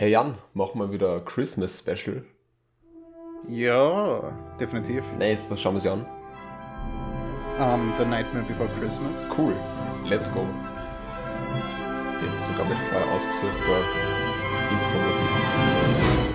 [0.00, 2.24] Hey Jan, machen wir wieder Christmas Special.
[3.46, 5.04] Ja, definitiv.
[5.18, 6.06] Nice, was schauen wir uns an?
[7.58, 9.14] Um, The Nightmare Before Christmas.
[9.36, 9.54] Cool,
[10.06, 10.40] let's go.
[12.16, 13.50] Okay, sogar mit frei ausgesuchter
[14.70, 15.28] Intro-Musik.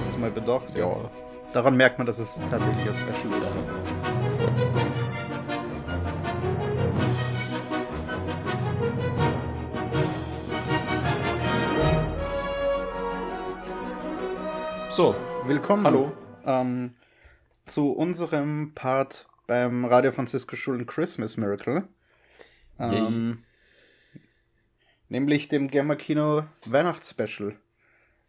[0.03, 0.77] Das ist mal bedacht.
[0.77, 0.95] Ja.
[1.51, 5.04] Daran merkt man, dass es tatsächlich ein Special ist.
[14.95, 15.13] So,
[15.45, 15.83] Willkommen.
[15.83, 16.13] Hallo.
[16.45, 16.93] Ähm,
[17.65, 21.83] zu unserem Part beim Radio Francisco Schulen Christmas Miracle.
[22.79, 23.43] Ähm,
[25.09, 27.57] nämlich dem Gamma Kino Weihnachtsspecial.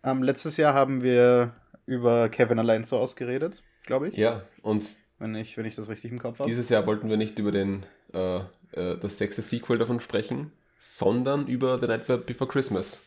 [0.02, 1.54] Ähm, letztes Jahr haben wir
[1.86, 4.16] über Kevin allein so ausgeredet, glaube ich.
[4.16, 4.84] ja, und
[5.20, 6.48] Wenn ich, wenn ich das richtig im Kopf habe.
[6.48, 8.38] dieses Jahr wollten wir nicht über den, äh,
[8.72, 13.04] äh, das sechste Sequel davon sprechen, sondern über The Nightmare Before Christmas.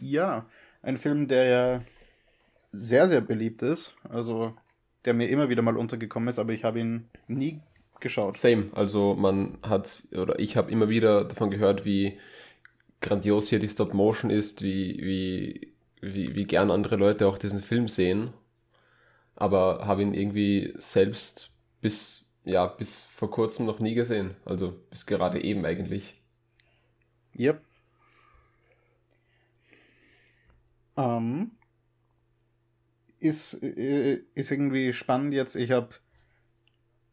[0.00, 0.46] Ja,
[0.80, 1.80] ein Film, der ja
[2.72, 3.94] sehr, sehr beliebt ist.
[4.08, 4.54] Also,
[5.04, 7.60] der mir immer wieder mal untergekommen ist, aber ich habe ihn nie
[8.00, 8.36] geschaut.
[8.36, 12.18] Same, also man hat, oder ich habe immer wieder davon gehört, wie
[13.00, 17.60] grandios hier die Stop Motion ist, wie, wie, wie, wie gern andere Leute auch diesen
[17.60, 18.32] Film sehen.
[19.36, 24.36] Aber habe ihn irgendwie selbst bis, ja, bis vor kurzem noch nie gesehen.
[24.44, 26.20] Also bis gerade eben eigentlich.
[27.38, 27.62] Yep.
[30.96, 31.52] Ähm,
[33.20, 35.54] ist, äh, ist irgendwie spannend jetzt.
[35.56, 35.90] Ich habe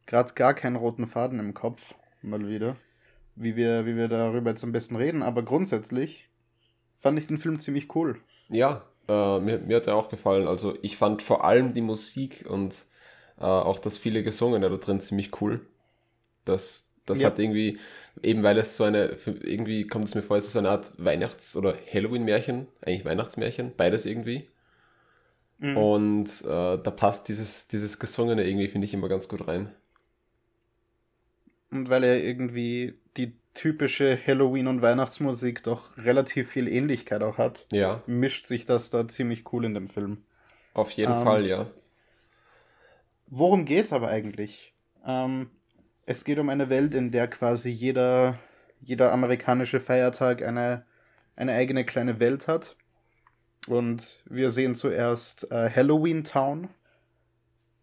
[0.06, 2.78] gerade gar keinen roten Faden im Kopf, mal wieder,
[3.36, 5.22] wie wir, wie wir darüber jetzt am besten reden.
[5.24, 6.30] Aber grundsätzlich
[7.00, 8.20] fand ich den Film ziemlich cool.
[8.50, 10.48] Ja, äh, mir, mir hat er auch gefallen.
[10.48, 12.74] Also ich fand vor allem die Musik und
[13.40, 15.66] äh, auch das viele Gesungene da drin ziemlich cool.
[16.46, 17.28] Das, das Ja.
[17.28, 17.80] hat irgendwie,
[18.24, 20.94] eben weil es so eine, irgendwie kommt es mir vor, es ist so eine Art
[20.98, 24.48] Weihnachts- oder Halloween-Märchen, eigentlich Weihnachtsmärchen, beides irgendwie.
[25.60, 25.78] Mhm.
[25.78, 29.74] Und äh, da passt dieses, dieses Gesungene irgendwie, finde ich, immer ganz gut rein.
[31.72, 37.67] Und weil er irgendwie die typische Halloween- und Weihnachtsmusik doch relativ viel Ähnlichkeit auch hat,
[37.72, 40.23] Ja, mischt sich das da ziemlich cool in dem Film.
[40.73, 41.67] auf jeden Ähm, Fall, ja.
[43.28, 44.73] Worum geht's aber eigentlich?
[45.06, 45.50] Ähm,
[46.06, 48.40] es geht um eine Welt, in der quasi jeder,
[48.82, 50.86] jeder amerikanische Feiertag eine,
[51.36, 52.76] eine eigene kleine Welt hat.
[53.67, 56.70] Und wir sehen zuerst äh, Halloween Town,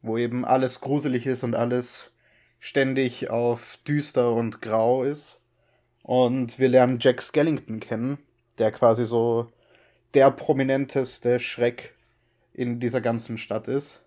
[0.03, 2.11] wo eben alles gruselig ist und alles
[2.61, 5.39] ständig auf düster und grau ist.
[6.03, 8.19] Und wir lernen Jack Skellington kennen,
[8.59, 9.51] der quasi so
[10.15, 11.95] der prominenteste Schreck
[12.53, 14.05] in dieser ganzen Stadt ist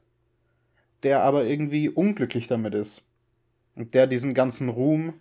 [1.03, 3.03] der aber irgendwie unglücklich damit ist.
[3.75, 5.13] Und der diesen ganzen Ruhm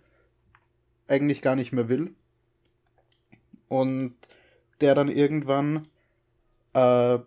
[1.07, 2.13] eigentlich gar nicht mehr will.
[3.67, 4.15] Und
[4.81, 5.87] der dann irgendwann
[6.77, 7.19] äh,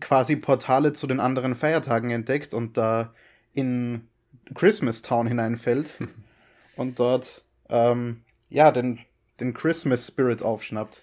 [0.00, 3.14] quasi Portale zu den anderen Feiertagen entdeckt und da
[3.54, 4.08] in
[4.54, 5.92] Christmas Town hineinfällt
[6.76, 9.00] und dort ähm, ja den,
[9.40, 11.02] den Christmas Spirit aufschnappt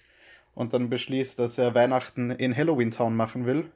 [0.54, 3.70] und dann beschließt, dass er Weihnachten in Halloween Town machen will,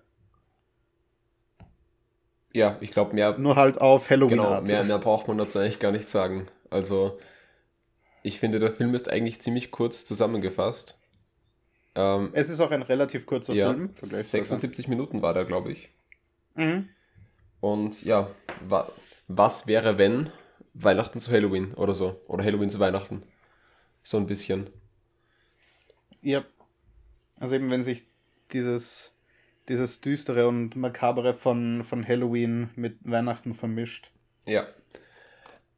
[2.52, 4.66] Ja, ich glaube, mehr, nur halt auf Halloween Genau, Art.
[4.68, 6.46] mehr, mehr braucht man dazu eigentlich gar nicht sagen.
[6.70, 7.18] Also,
[8.22, 10.97] ich finde, der Film ist eigentlich ziemlich kurz zusammengefasst.
[11.98, 13.88] Ähm, Es ist auch ein relativ kurzer ja, Film.
[13.94, 14.44] vergleichsweise.
[14.44, 15.90] 76 Minuten war der, glaube ich.
[16.54, 16.88] Mhm.
[17.60, 18.30] Und ja,
[18.68, 18.88] wa
[19.26, 20.30] was wäre, wenn
[20.72, 22.20] Weihnachten zu Halloween oder so?
[22.28, 23.24] Oder Halloween zu Weihnachten?
[24.02, 24.70] So ein bisschen.
[26.22, 26.44] Ja.
[27.38, 28.04] Also eben, wenn sich
[28.52, 29.12] dieses,
[29.68, 34.12] dieses Düstere und Makabere von, von Halloween mit Weihnachten vermischt.
[34.46, 34.66] Ja.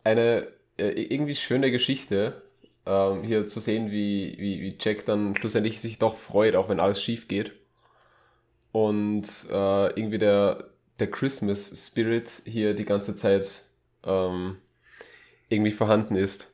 [0.04, 2.42] Eine äh, irgendwie schöne Geschichte,
[2.90, 6.80] ähm, hier zu sehen, wie, wie, wie Jack dann schlussendlich sich doch freut, auch wenn
[6.80, 7.52] alles schief geht.
[8.72, 13.64] Und äh, irgendwie der, der Christmas Spirit hier die ganze Zeit
[14.04, 14.56] ähm,
[15.48, 16.52] irgendwie vorhanden ist.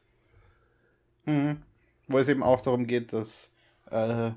[1.25, 1.62] Mhm.
[2.06, 3.50] Wo es eben auch darum geht, dass
[3.91, 4.30] äh,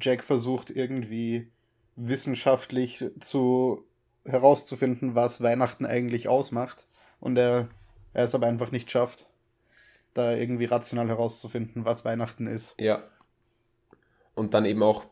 [0.00, 1.46] Jack versucht, irgendwie
[1.94, 3.84] wissenschaftlich zu
[4.24, 6.86] herauszufinden, was Weihnachten eigentlich ausmacht.
[7.20, 7.68] Und er,
[8.12, 9.26] er es aber einfach nicht schafft,
[10.14, 12.74] da irgendwie rational herauszufinden, was Weihnachten ist.
[12.78, 13.02] Ja.
[14.34, 15.04] Und dann eben auch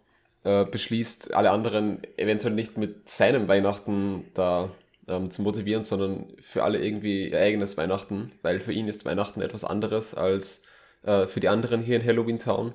[0.45, 4.71] äh, beschließt, alle anderen eventuell nicht mit seinem Weihnachten da
[5.09, 9.41] ähm, zu motivieren, sondern für alle irgendwie ihr eigenes Weihnachten, weil für ihn ist Weihnachten
[9.41, 10.63] etwas anderes als
[11.03, 12.75] äh, für die anderen hier in Halloween Town.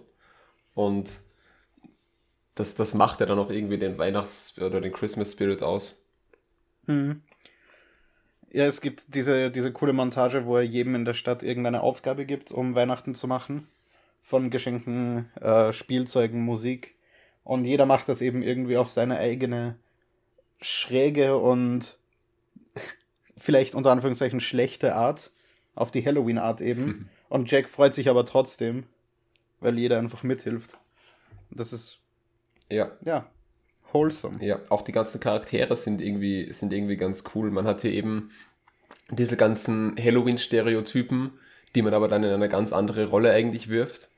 [0.74, 1.10] Und
[2.56, 6.02] das, das macht ja dann auch irgendwie den Weihnachts- oder den Christmas Spirit aus.
[6.86, 7.22] Mhm.
[8.52, 12.26] Ja, es gibt diese, diese coole Montage, wo er jedem in der Stadt irgendeine Aufgabe
[12.26, 13.68] gibt, um Weihnachten zu machen.
[14.22, 16.96] Von Geschenken, äh, Spielzeugen, Musik.
[17.44, 19.76] Und jeder macht das eben irgendwie auf seine eigene
[20.62, 21.98] schräge und
[23.38, 25.32] vielleicht unter Anführungszeichen schlechte Art.
[25.76, 26.86] Auf die Halloween-Art eben.
[26.86, 27.10] Mhm.
[27.30, 28.86] Und Jack freut sich aber trotzdem,
[29.60, 30.78] weil jeder einfach mithilft.
[31.52, 32.00] Das ist.
[32.70, 32.92] Ja.
[33.06, 33.30] Ja.
[33.98, 34.46] Wholesome.
[34.46, 37.50] Ja, auch die ganzen Charaktere sind irgendwie, sind irgendwie ganz cool.
[37.50, 38.30] Man hat hier eben
[39.10, 41.32] diese ganzen Halloween-Stereotypen,
[41.74, 44.10] die man aber dann in eine ganz andere Rolle eigentlich wirft.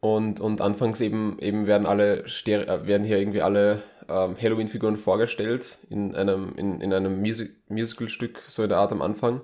[0.00, 4.96] Und, und anfangs eben, eben werden alle Stere äh, werden hier irgendwie alle ähm, Halloween-Figuren
[4.96, 9.40] vorgestellt in einem, in, in einem Music Musical-Stück, so in der Art am Anfang,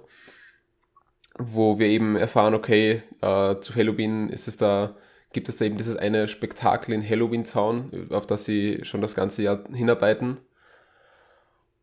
[1.37, 4.95] wo wir eben erfahren, okay, äh, zu Halloween ist es da,
[5.35, 9.15] gibt es da eben dieses eine Spektakel in Halloween Town, auf das sie schon das
[9.15, 10.39] ganze Jahr hinarbeiten.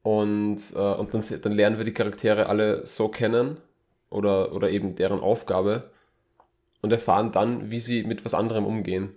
[0.02, 3.58] Und, äh, und dann, dann lernen wir die Charaktere alle so kennen
[4.10, 5.92] oder, oder eben deren Aufgabe
[6.82, 9.14] und erfahren dann, wie sie mit was anderem umgehen.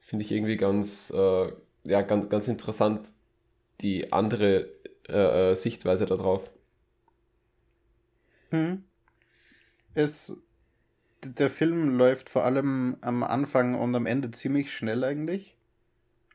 [0.00, 1.52] Finde ich irgendwie ganz, äh,
[1.84, 3.12] ja, ganz, ganz interessant,
[3.80, 4.70] die andere
[5.08, 6.50] äh, äh Sichtweise darauf.
[8.50, 8.82] Hm.
[9.94, 10.36] Es,
[11.22, 15.56] der Film läuft vor allem am Anfang und am Ende ziemlich schnell eigentlich.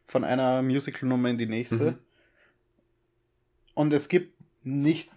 [0.07, 1.91] Von einer Musical-Nummer in die nächste.
[1.91, 1.97] Mhm.
[3.73, 5.09] Und es gibt nicht,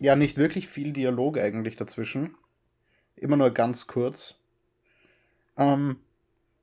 [0.00, 2.34] ja, nicht wirklich viel Dialog eigentlich dazwischen.
[3.16, 4.36] Immer nur ganz kurz.
[5.56, 5.96] Ähm,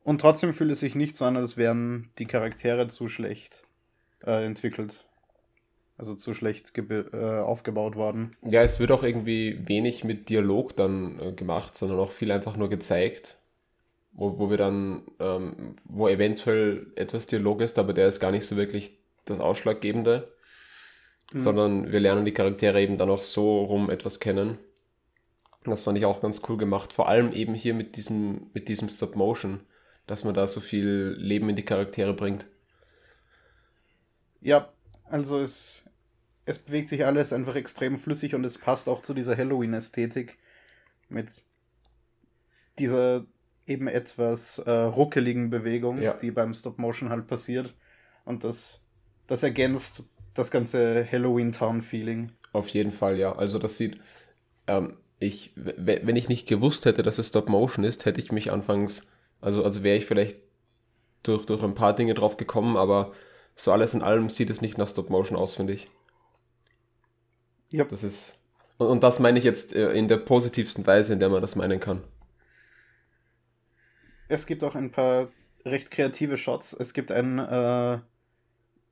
[0.03, 3.63] und trotzdem fühlt es sich nicht so an, als wären die Charaktere zu schlecht
[4.23, 5.03] äh, entwickelt.
[5.97, 8.35] Also zu schlecht äh, aufgebaut worden.
[8.41, 12.57] Ja, es wird auch irgendwie wenig mit Dialog dann äh, gemacht, sondern auch viel einfach
[12.57, 13.37] nur gezeigt.
[14.11, 18.45] Wo, wo wir dann, ähm, wo eventuell etwas Dialog ist, aber der ist gar nicht
[18.45, 20.31] so wirklich das Ausschlaggebende.
[21.31, 21.39] Mhm.
[21.39, 24.57] Sondern wir lernen die Charaktere eben dann auch so rum etwas kennen.
[25.63, 26.93] Das fand ich auch ganz cool gemacht.
[26.93, 29.61] Vor allem eben hier mit diesem, mit diesem Stop Motion,
[30.07, 32.45] dass man da so viel Leben in die Charaktere bringt.
[34.41, 34.69] Ja,
[35.09, 35.83] also es,
[36.45, 40.37] es bewegt sich alles einfach extrem flüssig und es passt auch zu dieser Halloween-Ästhetik
[41.09, 41.43] mit
[42.77, 43.25] dieser
[43.67, 46.13] eben etwas äh, ruckeligen Bewegung, ja.
[46.13, 47.73] die beim Stop Motion halt passiert.
[48.23, 48.79] Und das,
[49.27, 50.03] das ergänzt
[50.35, 52.31] das ganze Halloween-Town-Feeling.
[52.53, 53.35] Auf jeden Fall, ja.
[53.35, 53.99] Also das sieht,
[54.67, 58.51] ähm, ich, wenn ich nicht gewusst hätte, dass es Stop Motion ist, hätte ich mich
[58.51, 59.07] anfangs,
[59.41, 60.37] also, also wäre ich vielleicht
[61.23, 63.13] durch, durch ein paar Dinge drauf gekommen, aber
[63.55, 65.87] so alles in allem sieht es nicht nach Stop Motion aus, finde ich.
[67.75, 67.83] Ja.
[67.83, 68.39] Das ist,
[68.77, 71.55] und, und das meine ich jetzt äh, in der positivsten Weise, in der man das
[71.55, 72.03] meinen kann.
[74.27, 75.27] Es gibt auch ein paar
[75.65, 76.73] recht kreative Shots.
[76.73, 77.99] Es gibt einen, äh,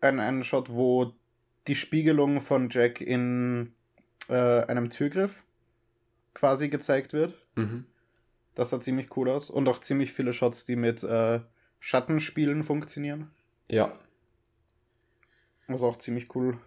[0.01, 1.13] einen, einen Shot, wo
[1.67, 3.73] die Spiegelung von Jack in
[4.27, 5.43] äh, einem Türgriff
[6.33, 7.33] quasi gezeigt wird.
[7.55, 7.85] Mhm.
[8.55, 9.49] Das sah ziemlich cool aus.
[9.49, 11.39] Und auch ziemlich viele Shots, die mit äh,
[11.79, 13.31] Schattenspielen funktionieren.
[13.69, 13.97] Ja.
[15.67, 16.59] Was auch ziemlich cool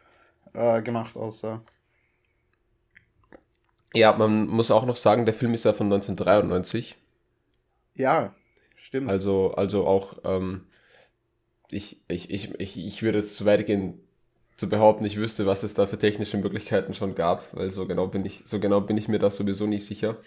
[0.54, 1.62] äh, gemacht aussah.
[3.96, 6.96] Ja, man muss auch noch sagen, der Film ist ja von 1993.
[7.94, 8.34] Ja,
[8.76, 9.10] stimmt.
[9.10, 10.66] Also, also auch, ähm,
[11.70, 13.98] ich, ich, ich, ich, ich würde es zu weit gehen,
[14.56, 18.06] zu behaupten, ich wüsste, was es da für technische Möglichkeiten schon gab, weil so genau
[18.06, 20.19] bin ich, so genau bin ich mir da sowieso nicht sicher.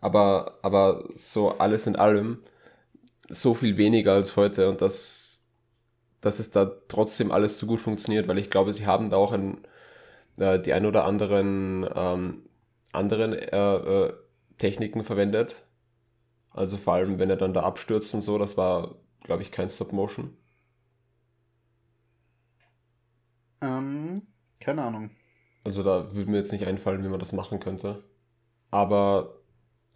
[0.00, 2.42] Aber, aber so alles in allem
[3.30, 5.46] so viel weniger als heute und das,
[6.20, 9.32] dass es da trotzdem alles so gut funktioniert, weil ich glaube, sie haben da auch
[9.32, 9.58] ein,
[10.38, 12.47] äh, die ein oder anderen ähm,
[12.92, 13.76] anderen äh,
[14.06, 14.12] äh,
[14.58, 15.64] Techniken verwendet.
[16.50, 19.68] Also vor allem, wenn er dann da abstürzt und so, das war, glaube ich, kein
[19.68, 20.36] Stop Motion.
[23.60, 24.22] Ähm,
[24.60, 25.10] keine Ahnung.
[25.64, 28.04] Also da würde mir jetzt nicht einfallen, wie man das machen könnte.
[28.70, 29.40] Aber,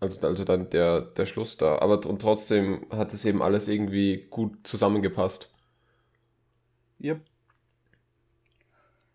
[0.00, 1.78] also, also dann der, der Schluss da.
[1.80, 5.50] Aber und trotzdem hat es eben alles irgendwie gut zusammengepasst.
[7.00, 7.31] Yep.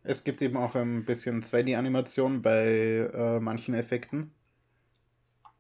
[0.10, 4.32] Es gibt eben auch ein bisschen 2D-Animation bei äh, manchen Effekten,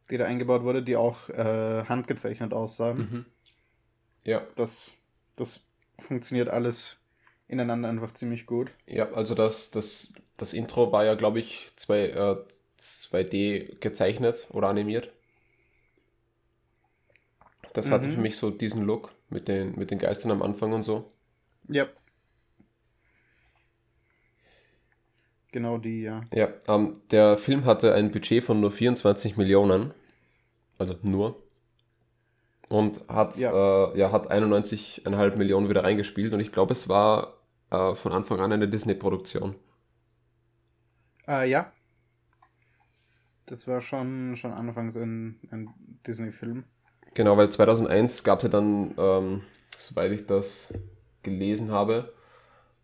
[0.09, 2.97] die da eingebaut wurde, die auch äh, handgezeichnet aussahen.
[2.97, 3.25] Mhm.
[4.23, 4.47] Ja.
[4.55, 4.93] Das,
[5.35, 5.59] das
[5.99, 6.95] funktioniert alles
[7.49, 8.71] ineinander einfach ziemlich gut.
[8.85, 12.37] Ja, also das, das, das Intro war ja, glaube ich, zwei, äh,
[12.79, 15.11] 2D gezeichnet oder animiert.
[17.73, 17.91] Das mhm.
[17.91, 21.11] hatte für mich so diesen Look mit den, mit den Geistern am Anfang und so.
[21.67, 21.87] Ja.
[25.57, 26.21] Genau die, ja.
[26.35, 29.91] Ja, ähm, der Film hatte ein Budget von nur 24 Millionen.
[30.77, 31.41] Also nur.
[32.69, 33.51] Und hat, ja.
[33.89, 36.31] Äh, ja, hat 91,5 Millionen wieder reingespielt.
[36.31, 37.37] Und ich glaube, es war
[37.71, 39.55] äh, von Anfang an eine Disney-Produktion.
[41.27, 41.71] Äh, ja.
[43.47, 45.73] Das war schon, schon anfangs ein, ein
[46.05, 46.65] Disney-Film.
[47.15, 49.41] Genau, weil 2001 gab es ja dann, ähm,
[49.75, 50.71] soweit ich das
[51.23, 52.13] gelesen habe,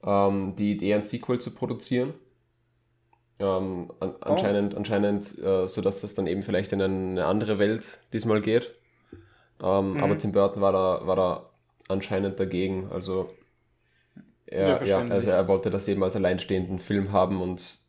[0.03, 2.15] ähm, die Idee, ein Sequel zu produzieren.
[3.39, 4.77] Ähm, an, anscheinend, oh.
[4.77, 8.73] anscheinend äh, so dass das dann eben vielleicht in eine andere Welt diesmal geht.
[9.61, 10.03] Ähm, mhm.
[10.03, 11.49] Aber Tim Burton war da, war da
[11.87, 12.89] anscheinend dagegen.
[12.91, 13.29] Also
[14.45, 17.79] er, ja, ja, also er wollte das eben als alleinstehenden Film haben und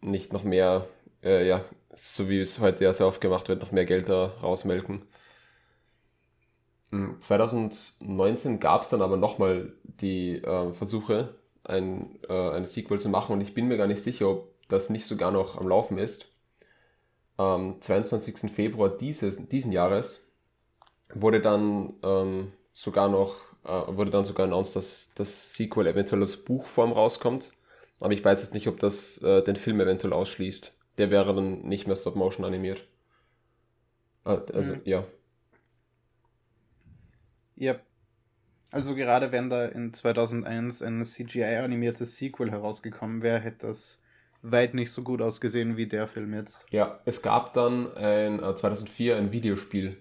[0.00, 0.86] nicht noch mehr,
[1.22, 4.32] äh, ja, so wie es heute ja sehr oft gemacht wird, noch mehr Geld da
[4.42, 5.02] rausmelken.
[7.20, 11.34] 2019 gab es dann aber nochmal die äh, Versuche,
[11.64, 14.90] ein, äh, eine Sequel zu machen und ich bin mir gar nicht sicher, ob das
[14.90, 16.26] nicht sogar noch am Laufen ist.
[17.36, 18.50] Am 22.
[18.50, 20.26] Februar dieses, diesen Jahres
[21.14, 26.36] wurde dann ähm, sogar noch äh, wurde dann sogar announced, dass das Sequel eventuell als
[26.36, 27.52] Buchform rauskommt.
[27.98, 30.78] Aber ich weiß jetzt nicht, ob das äh, den Film eventuell ausschließt.
[30.98, 32.86] Der wäre dann nicht mehr Stop-Motion animiert.
[34.24, 34.80] Äh, also, mhm.
[34.84, 35.04] ja.
[37.56, 37.80] Ja.
[38.70, 44.02] Also gerade wenn da in 2001 ein CGI-animiertes Sequel herausgekommen wäre, hätte das
[44.50, 46.66] weit nicht so gut ausgesehen wie der Film jetzt.
[46.70, 49.96] Ja, es gab dann ein, äh, 2004 ein Videospiel,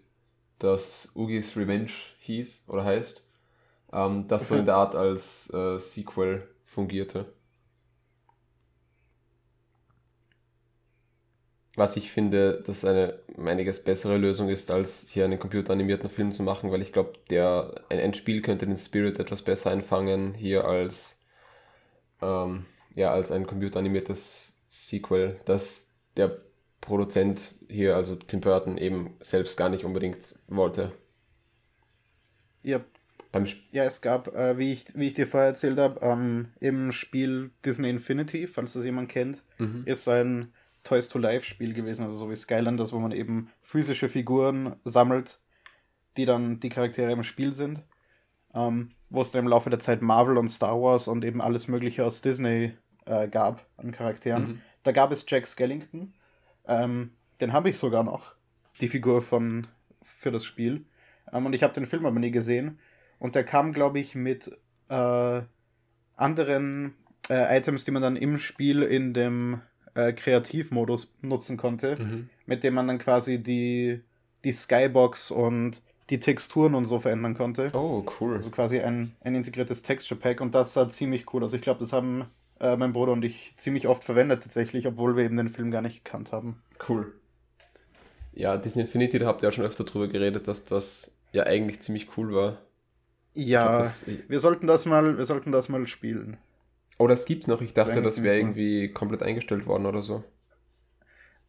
[0.60, 3.24] das Ugis Revenge hieß oder heißt,
[3.94, 7.34] ähm, das so in der Art als äh, Sequel fungierte.
[11.78, 16.42] Was ich finde, dass eine einiges bessere Lösung ist, als hier einen computeranimierten Film zu
[16.44, 21.20] machen, weil ich glaube, der ein Endspiel könnte den Spirit etwas besser einfangen hier als
[22.22, 26.40] ähm, ja als ein computeranimiertes Sequel, das der
[26.82, 30.92] Produzent hier, also Tim Burton, eben selbst gar nicht unbedingt wollte.
[32.64, 32.82] Ja,
[33.72, 37.52] ja, es gab, äh, wie, ich, wie ich dir vorher erzählt habe, ähm, im Spiel
[37.66, 39.84] Disney Infinity, falls das jemand kennt, mhm.
[39.86, 40.54] ist so ein
[40.86, 45.40] Toys to Life Spiel gewesen, also so wie Skylanders, wo man eben physische Figuren sammelt,
[46.16, 47.84] die dann die Charaktere im Spiel sind.
[48.54, 51.68] Ähm, wo es dann im Laufe der Zeit Marvel und Star Wars und eben alles
[51.68, 52.74] Mögliche aus Disney
[53.06, 54.48] äh, gab an Charakteren.
[54.48, 54.62] Mhm.
[54.84, 56.14] Da gab es Jack Skellington.
[56.68, 58.36] Ähm, den habe ich sogar noch,
[58.82, 59.68] die Figur von
[60.04, 60.86] für das Spiel.
[61.32, 62.80] Ähm, und ich habe den Film aber nie gesehen.
[63.20, 64.52] Und der kam, glaube ich, mit
[64.90, 65.42] äh,
[66.16, 66.96] anderen
[67.30, 69.62] äh, Items, die man dann im Spiel in dem
[69.96, 72.30] äh, Kreativmodus nutzen konnte, mhm.
[72.46, 74.02] mit dem man dann quasi die,
[74.44, 77.72] die Skybox und die Texturen und so verändern konnte.
[77.74, 78.36] Oh, cool.
[78.36, 81.44] Also quasi ein, ein integriertes Texture Pack und das sah ziemlich cool.
[81.44, 82.26] Also ich glaube, das haben
[82.60, 85.82] äh, mein Bruder und ich ziemlich oft verwendet tatsächlich, obwohl wir eben den Film gar
[85.82, 86.62] nicht gekannt haben.
[86.88, 87.14] Cool.
[88.34, 91.82] Ja, Disney Infinity, da habt ihr ja schon öfter drüber geredet, dass das ja eigentlich
[91.82, 92.58] ziemlich cool war.
[93.34, 96.38] Ja, das, wir sollten das mal, wir sollten das mal spielen.
[96.98, 97.62] Oh, das gibt's noch.
[97.62, 100.24] Ich dachte, das wäre irgendwie komplett eingestellt worden oder so.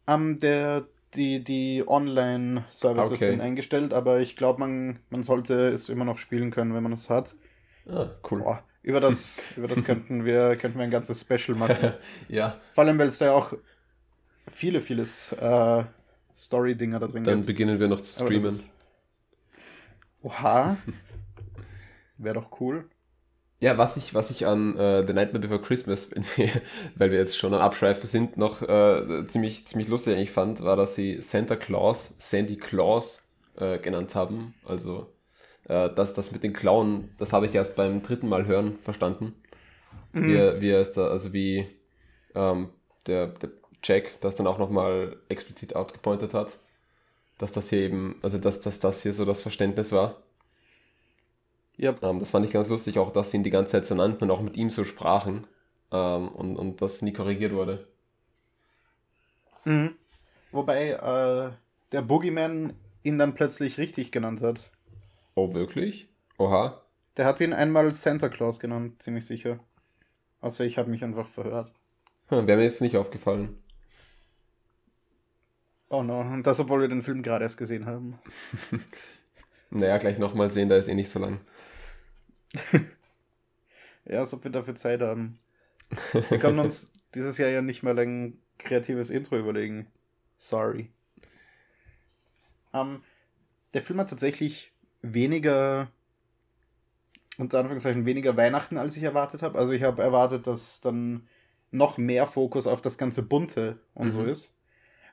[0.05, 0.85] Um, der,
[1.15, 3.29] die, die Online-Services okay.
[3.31, 6.93] sind eingestellt, aber ich glaube, man, man sollte es immer noch spielen können, wenn man
[6.93, 7.35] es hat.
[7.89, 8.41] Ah, cool.
[8.41, 11.93] Boah, über das, über das könnten wir, könnten wir ein ganzes Special machen.
[12.29, 12.59] ja.
[12.73, 13.53] Vor allem, weil es da ja auch
[14.51, 15.83] viele, vieles äh,
[16.37, 17.47] Story-Dinger da drin Dann gibt.
[17.47, 18.61] beginnen wir noch zu streamen.
[20.21, 20.77] Oha.
[22.17, 22.89] Wäre doch cool.
[23.59, 26.49] Ja, was ich, was ich an äh, The Nightmare Before Christmas, wir,
[26.95, 30.75] weil wir jetzt schon am Abschweifen sind, noch äh, ziemlich, ziemlich lustig eigentlich fand, war,
[30.75, 34.53] dass sie Santa Claus, Sandy Claus äh, genannt haben.
[34.63, 35.11] Also
[35.67, 39.33] äh, das, das mit den Klauen, das habe ich erst beim dritten Mal hören verstanden.
[40.13, 40.27] Mhm.
[40.27, 41.67] Wie, wie es da, also wie
[42.35, 42.69] ähm,
[43.05, 43.49] der, der
[43.83, 46.57] Jack das dann auch nochmal explizit outgepointet hat,
[47.37, 50.21] dass das hier eben, also dass, dass das hier so das Verständnis war.
[51.77, 51.93] Ja.
[52.01, 54.23] Ähm, das fand ich ganz lustig, auch dass sie ihn die ganze Zeit so nannten
[54.23, 55.45] und auch mit ihm so sprachen
[55.91, 57.87] ähm, und, und das nie korrigiert wurde.
[59.65, 59.95] Mhm.
[60.51, 61.51] Wobei äh,
[61.91, 64.71] der Boogeyman ihn dann plötzlich richtig genannt hat.
[65.37, 66.09] Oh, wirklich?
[66.39, 66.81] Oha.
[67.15, 69.59] Der hat ihn einmal Santa Claus genannt, ziemlich sicher.
[70.41, 71.71] Also ich habe mich einfach verhört.
[72.29, 73.55] Hm, Wäre mir jetzt nicht aufgefallen.
[75.89, 78.17] Oh no, und das, obwohl wir den Film gerade erst gesehen haben.
[79.69, 81.39] naja, gleich nochmal sehen, da ist eh nicht so lang.
[84.05, 85.37] ja, als ob wir dafür Zeit haben.
[86.13, 89.85] Wir können uns dieses Jahr ja nicht mal ein kreatives Intro überlegen.
[90.35, 90.89] Sorry.
[92.73, 93.03] Ähm,
[93.75, 94.73] der Film hat tatsächlich
[95.13, 95.89] weniger,
[97.37, 99.57] unter Anführungszeichen, weniger Weihnachten, als ich erwartet habe.
[99.57, 101.27] Also ich habe erwartet, dass dann
[101.71, 104.11] noch mehr Fokus auf das ganze Bunte und mhm.
[104.11, 104.53] so ist.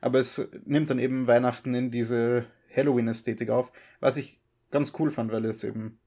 [0.00, 5.32] Aber es nimmt dann eben Weihnachten in diese Halloween-Ästhetik auf, was ich ganz cool fand,
[5.32, 5.98] weil es eben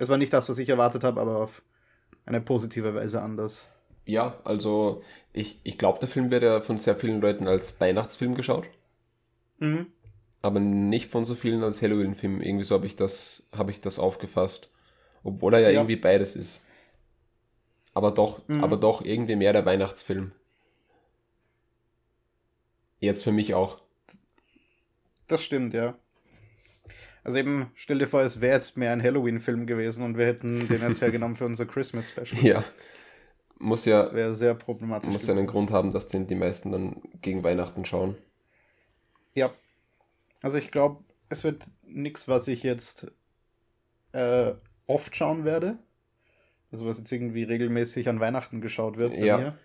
[0.00, 1.62] es war nicht das, was ich erwartet habe, aber auf
[2.24, 3.62] eine positive Weise anders.
[4.06, 5.02] Ja, also
[5.34, 8.64] ich, ich glaube, der Film wird ja von sehr vielen Leuten als Weihnachtsfilm geschaut.
[9.58, 9.88] Mhm.
[10.42, 12.40] Aber nicht von so vielen als Halloween-Film.
[12.40, 14.70] Irgendwie so habe ich das, habe ich das aufgefasst.
[15.22, 16.64] Obwohl er ja, ja, irgendwie beides ist.
[17.92, 18.64] Aber doch, mhm.
[18.64, 20.32] aber doch irgendwie mehr der Weihnachtsfilm.
[23.00, 23.80] Jetzt für mich auch.
[25.26, 25.98] Das stimmt, ja.
[27.22, 30.68] Also eben, stell dir vor, es wäre jetzt mehr ein Halloween-Film gewesen und wir hätten
[30.68, 32.42] den jetzt hergenommen für unser Christmas-Special.
[32.42, 32.64] Ja.
[33.58, 33.98] Muss ja.
[33.98, 35.10] Das wäre sehr problematisch.
[35.10, 38.16] Muss ja einen Grund haben, dass den die meisten dann gegen Weihnachten schauen.
[39.34, 39.50] Ja.
[40.42, 43.12] Also ich glaube, es wird nichts, was ich jetzt
[44.12, 44.52] äh,
[44.86, 45.78] oft schauen werde.
[46.72, 49.38] Also was jetzt irgendwie regelmäßig an Weihnachten geschaut wird bei ja.
[49.38, 49.58] mir.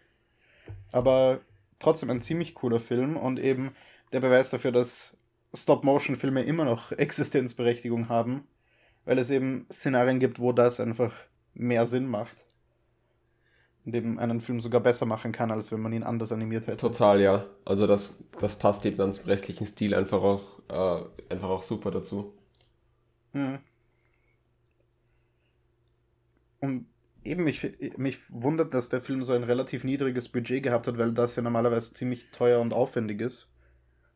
[0.91, 1.41] Aber
[1.79, 3.75] trotzdem ein ziemlich cooler Film und eben
[4.11, 5.15] der Beweis dafür, dass
[5.53, 8.47] Stop-Motion-Filme immer noch Existenzberechtigung haben,
[9.05, 11.13] weil es eben Szenarien gibt, wo das einfach
[11.53, 12.44] mehr Sinn macht.
[13.85, 16.77] Und eben einen Film sogar besser machen kann, als wenn man ihn anders animiert hätte.
[16.77, 17.45] Total, ja.
[17.65, 21.91] Also das, das passt eben dann zum restlichen Stil einfach auch, äh, einfach auch super
[21.91, 22.33] dazu.
[23.33, 23.59] Mhm.
[26.59, 26.87] Und
[27.23, 31.11] eben, mich, mich wundert, dass der Film so ein relativ niedriges Budget gehabt hat, weil
[31.11, 33.47] das ja normalerweise ziemlich teuer und aufwendig ist.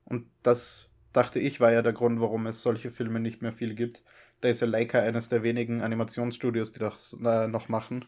[0.06, 3.76] Und das dachte ich, war ja der Grund, warum es solche Filme nicht mehr viel
[3.76, 4.04] gibt.
[4.42, 8.06] Da ist ja Leica eines der wenigen Animationsstudios, die das äh, noch machen.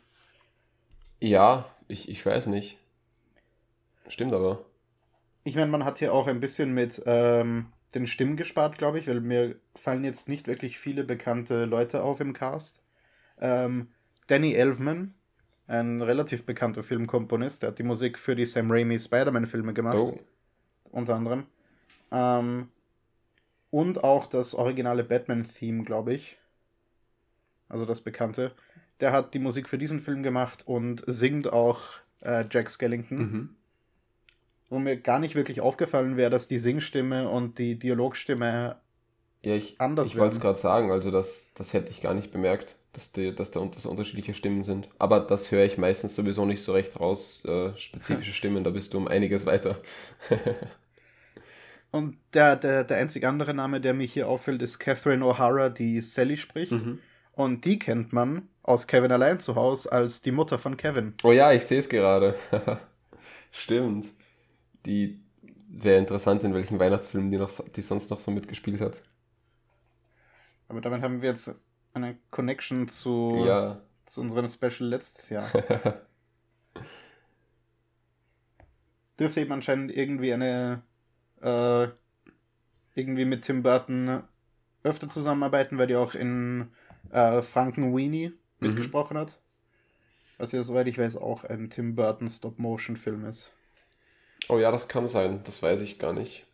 [1.22, 2.78] Ja, ich, ich weiß nicht.
[4.08, 4.66] Stimmt aber.
[5.44, 9.08] Ich meine, man hat hier auch ein bisschen mit ähm, den Stimmen gespart, glaube ich,
[9.08, 12.84] weil mir fallen jetzt nicht wirklich viele bekannte Leute auf im Cast.
[13.40, 13.90] Ähm,
[14.28, 15.14] Danny Elfman,
[15.68, 19.98] ein relativ bekannter Filmkomponist, der hat die Musik für die Sam Raimi Spider-Man-Filme gemacht.
[19.98, 20.20] Oh.
[20.92, 21.46] Unter anderem.
[22.12, 22.70] Ähm,
[23.70, 26.38] und auch das originale Batman-Theme, glaube ich.
[27.70, 28.54] Also das bekannte.
[29.02, 31.82] Der hat die Musik für diesen Film gemacht und singt auch
[32.22, 33.18] äh, Jack Skellington.
[33.18, 33.50] Mhm.
[34.70, 38.78] Wo mir gar nicht wirklich aufgefallen wäre, dass die Singstimme und die Dialogstimme
[39.44, 42.32] ja, ich, anders Ich wollte es gerade sagen, also das, das hätte ich gar nicht
[42.32, 44.88] bemerkt, dass, die, dass da das unterschiedliche Stimmen sind.
[45.00, 47.44] Aber das höre ich meistens sowieso nicht so recht raus.
[47.46, 49.82] Äh, spezifische Stimmen, da bist du um einiges weiter.
[51.92, 56.00] Und der, der, der einzige andere Name, der mir hier auffällt, ist Catherine O'Hara, die
[56.02, 56.72] Sally spricht.
[56.72, 57.00] Mhm.
[57.34, 61.16] Und die kennt man aus Kevin allein zu Hause als die Mutter von Kevin.
[61.24, 62.36] Oh ja, ich sehe es gerade.
[63.52, 64.08] Stimmt.
[64.86, 65.20] Die
[65.68, 69.02] wäre interessant, in welchen Weihnachtsfilmen die, noch, die sonst noch so mitgespielt hat.
[70.68, 71.56] Aber damit haben wir jetzt
[71.94, 73.82] eine Connection zu, ja.
[74.06, 75.52] zu unserem Special letztes Jahr.
[79.20, 80.82] Dürfte eben anscheinend irgendwie eine
[81.42, 81.88] äh,
[82.96, 84.24] irgendwie mit Tim Burton
[84.84, 86.72] öfter zusammenarbeiten, weil die auch in
[87.12, 88.68] äh, Franken Weenie mhm.
[88.68, 89.40] mitgesprochen hat.
[90.38, 93.52] Was ja, soweit ich weiß, auch ein Tim Burton Stop-Motion-Film ist.
[94.50, 95.42] Oh ja, das kann sein.
[95.44, 96.48] Das weiß ich gar nicht.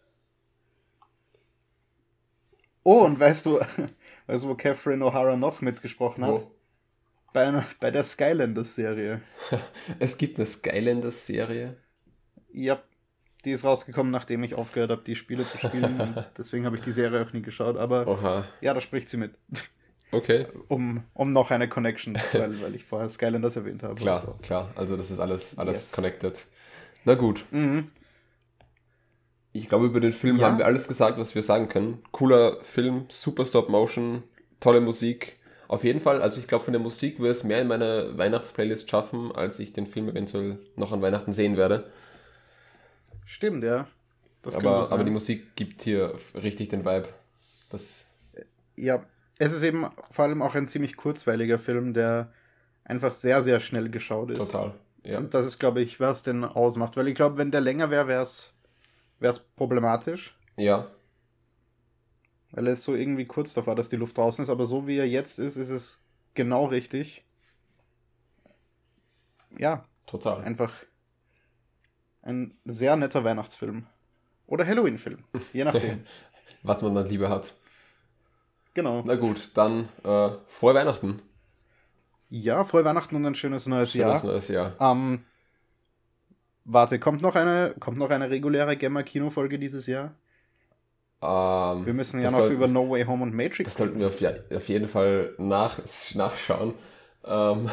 [2.84, 3.60] Oh, und weißt du,
[4.28, 6.42] weißt du, wo Catherine O'Hara noch mitgesprochen hat?
[6.42, 6.52] Wo?
[7.34, 9.22] Bei, einer, bei der Skylanders-Serie.
[10.00, 11.78] es gibt eine Skylanders-Serie?
[12.52, 12.82] Ja,
[13.46, 16.26] die ist rausgekommen, nachdem ich aufgehört habe, die Spiele zu spielen.
[16.38, 17.78] deswegen habe ich die Serie auch nie geschaut.
[17.78, 18.46] Aber Oha.
[18.62, 19.34] ja, da spricht sie mit.
[20.12, 20.48] Okay.
[20.70, 23.96] Um, um noch eine Connection, weil, weil ich vorher Skylanders erwähnt habe.
[23.96, 24.34] Klar, so.
[24.42, 24.72] klar.
[24.76, 25.92] Also das ist alles, alles yes.
[25.92, 26.46] connected.
[27.06, 27.46] Na gut.
[27.52, 27.90] Mhm.
[29.54, 30.48] Ich glaube, über den Film ja.
[30.48, 32.04] haben wir alles gesagt, was wir sagen können.
[32.12, 34.24] Cooler Film, super Stop-Motion,
[34.60, 35.38] tolle Musik.
[35.68, 38.90] Auf jeden Fall, also ich glaube, von der Musik würde es mehr in meine Weihnachtsplaylist
[38.90, 41.92] schaffen, als ich den Film eventuell noch an Weihnachten sehen werde.
[43.26, 43.88] Stimmt, ja.
[44.46, 47.10] aber, aber die Musik gibt hier richtig den Vibe.
[47.70, 48.10] Das
[48.78, 49.04] ja,
[49.40, 52.32] es ist eben vor allem auch ein ziemlich kurzweiliger Film, der
[52.84, 54.40] einfach sehr, sehr schnell geschaut ist.
[54.40, 54.74] Total.
[55.04, 55.20] Ja.
[55.20, 56.98] Und das ist, glaube ich, was den ausmacht.
[56.98, 60.36] Weil ich glaube, wenn der länger wäre, wäre es problematisch.
[60.58, 60.88] Ja.
[62.52, 64.50] Weil es so irgendwie kurz davor, dass die Luft draußen ist.
[64.50, 67.24] Aber so wie er jetzt ist, ist es genau richtig.
[69.58, 69.86] Ja.
[70.06, 70.42] Total.
[70.44, 70.74] Einfach
[72.22, 73.86] ein sehr netter Weihnachtsfilm.
[74.48, 76.06] Oder Halloween-Film, je nachdem.
[76.64, 77.54] Was man dann lieber hat.
[78.78, 79.02] Genau.
[79.04, 81.20] Na gut, dann äh, frohe Weihnachten.
[82.30, 84.20] Ja, frohe Weihnachten und ein schönes neues schönes Jahr.
[84.20, 84.74] Schönes neues Jahr.
[84.80, 85.24] Ähm,
[86.64, 90.14] warte, kommt noch eine, kommt noch eine reguläre Gemma-Kinofolge dieses Jahr?
[91.24, 93.64] Ähm, wir müssen ja noch sollten, über No Way Home und Matrix.
[93.64, 94.22] Das sollten wir auf,
[94.56, 95.80] auf jeden Fall nach,
[96.14, 96.76] nachschauen.
[97.26, 97.72] Ähm,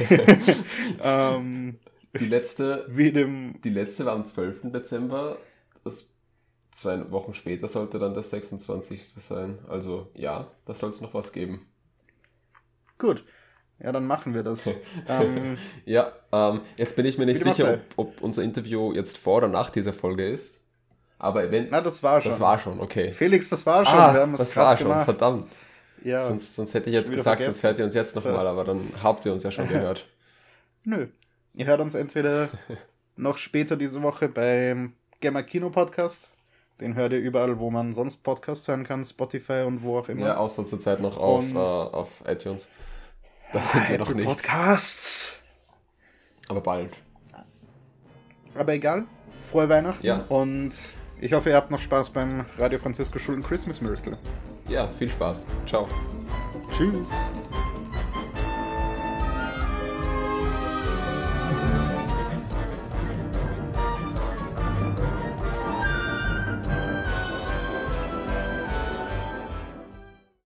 [1.02, 1.78] ähm,
[2.20, 4.64] die letzte, wie dem die letzte war am 12.
[4.64, 5.38] Dezember.
[5.82, 6.09] Das
[6.80, 9.14] zwei Wochen später sollte dann der 26.
[9.16, 9.58] sein.
[9.68, 11.66] Also ja, da soll es noch was geben.
[12.98, 13.24] Gut.
[13.82, 14.66] Ja, dann machen wir das.
[15.08, 19.38] ähm, ja, ähm, jetzt bin ich mir nicht sicher, ob, ob, unser Interview jetzt vor
[19.38, 20.60] oder nach dieser Folge ist.
[21.18, 21.68] Aber wenn.
[21.70, 22.30] Na, das war schon.
[22.30, 23.12] Das war schon, okay.
[23.12, 23.98] Felix, das war schon.
[23.98, 25.04] Ah, das war schon, gemacht.
[25.04, 25.52] verdammt.
[26.02, 26.20] Ja.
[26.20, 27.50] Sonst, sonst hätte ich jetzt gesagt, vergessen.
[27.50, 30.06] das hört ihr uns jetzt nochmal, aber dann habt ihr uns ja schon gehört.
[30.84, 31.08] Nö.
[31.52, 32.48] Ihr hört uns entweder
[33.16, 36.30] noch später diese Woche beim Gamma Kino Podcast.
[36.80, 40.26] Den hört ihr überall, wo man sonst Podcasts hören kann, Spotify und wo auch immer.
[40.28, 42.68] Ja, außer zurzeit noch auf, Und- äh, auf iTunes.
[43.52, 44.26] Da sind wir noch nicht.
[44.26, 45.36] Podcasts.
[46.48, 46.92] Aber bald.
[48.54, 49.04] Aber egal.
[49.40, 50.04] Frohe Weihnachten.
[50.06, 50.24] Ja.
[50.28, 50.72] Und
[51.20, 54.16] ich hoffe, ihr habt noch Spaß beim Radio Francisco Schulen Christmas Miracle.
[54.68, 55.46] Ja, viel Spaß.
[55.66, 55.88] Ciao.
[56.76, 57.10] Tschüss.